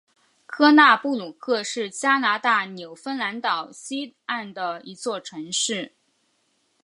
[0.47, 5.93] 科纳布鲁克是加拿大纽芬兰岛西岸的一座城市。